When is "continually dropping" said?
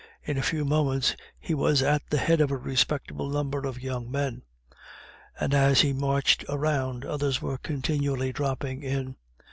7.59-8.81